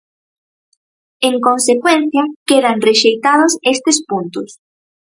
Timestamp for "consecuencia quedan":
1.47-2.77